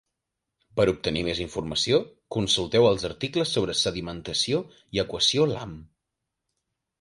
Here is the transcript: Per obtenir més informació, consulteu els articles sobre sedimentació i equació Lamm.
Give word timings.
Per 0.79 0.85
obtenir 0.93 1.21
més 1.27 1.41
informació, 1.43 1.99
consulteu 2.35 2.87
els 2.93 3.05
articles 3.11 3.53
sobre 3.59 3.77
sedimentació 3.83 4.63
i 4.99 5.03
equació 5.05 5.47
Lamm. 5.55 5.79